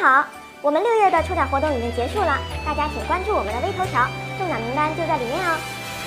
[0.00, 0.24] 好，
[0.62, 5.60] 我们六月的抽奖活动已经结束了，大家请关注我们的微头条，中奖名单就在里面哦。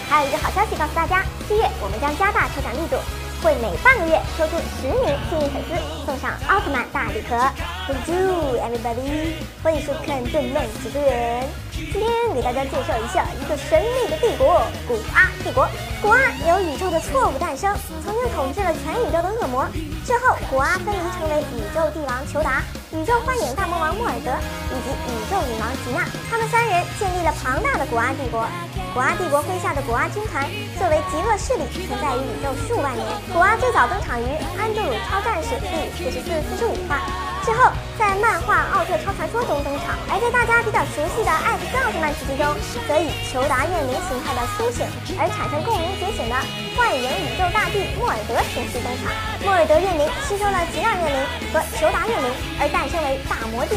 [0.10, 2.98] 还有一个好消息告诉大家，七月我们将加大抽奖力度。
[3.44, 5.76] 会每半个月抽出十名幸运粉丝，
[6.08, 7.38] 送上奥特曼大礼盒。
[7.86, 11.46] Bonjour everybody，欢迎收看动漫解说员。
[11.74, 15.68] 今天给大家介绍一下一个神秘的帝国——古阿帝国。
[16.02, 16.18] 古阿
[16.48, 19.68] 由宇宙的错误诞生，曾经统治了全宇宙的恶魔。
[20.04, 24.32] 之后，古阿分离成为宇宙帝王裘达、宇宙幻影大魔王莫尔德
[24.70, 26.06] 以及宇宙女王吉娜。
[26.30, 28.48] 他们三人建立了庞大的古阿帝国。
[28.94, 30.46] 古阿帝国麾下的古阿军团
[30.78, 33.02] 作为极恶势力，存在于宇宙数万年。
[33.34, 37.02] 古阿最早登场于《安德鲁超战士》第四十四、四十五话，
[37.42, 42.46] 之后在漫画《奥特超传说》中登场，而在大家比较熟悉的《艾克斯奥特曼》时期中，
[42.86, 44.86] 则以求达怨灵形态的苏醒
[45.18, 46.38] 而产生共鸣觉醒的
[46.78, 49.10] 幻影宇宙大帝莫尔德形式登场。
[49.42, 51.18] 莫尔德怨灵吸收了吉娜怨灵
[51.50, 52.30] 和求达怨灵，
[52.62, 53.74] 而诞生为大魔帝。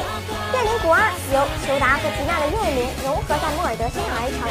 [0.52, 4.44] 怨灵古阿由求达和吉娜的怨灵融合在莫尔德身上而成。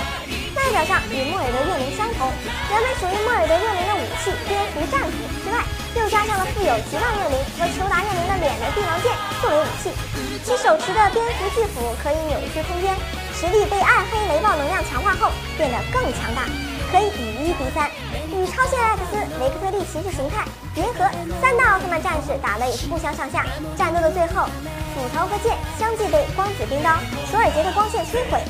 [0.66, 2.26] 外表上与莫尔德月灵相同，
[2.74, 5.14] 原本属于莫尔德月灵的武器蝙蝠战斧
[5.46, 5.62] 之外，
[5.94, 9.14] 又加上了富有极浪月灵和裘达月灵的脸的帝王剑
[9.46, 9.94] 作为武器。
[10.42, 12.98] 其手持的蝙蝠巨斧可以扭曲空间，
[13.38, 16.50] 实力被暗黑雷暴能量强化后变得更强大，
[16.90, 17.89] 可以以第三，
[18.31, 20.44] 与超限 X 雷克特利骑士形态
[20.75, 21.09] 结合，
[21.42, 23.45] 三大奥特曼战士打的也是不相上下。
[23.78, 24.45] 战斗的最后，
[24.94, 26.92] 斧头和剑相继被光子冰刀
[27.31, 28.42] 索尔杰的光线摧毁。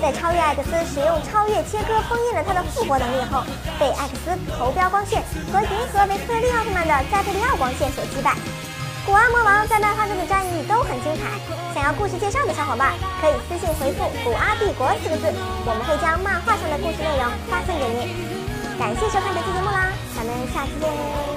[0.00, 3.44] 在超越艾克斯使用超越切割封印了他的复活能力后，
[3.78, 8.34] 被艾克斯投标光线和银河维克特利奥特曼的加特利奥光线所击败。
[9.06, 11.38] 古阿魔王在漫画中的战役都很精彩，
[11.72, 15.32] 想要故事介绍的小伙伴可以私信回复“古阿帝国”四个字，
[15.64, 18.76] 我们会将漫画上的故事内容发送给您。
[18.76, 21.35] 感谢收看本期节目啦，咱们下期见。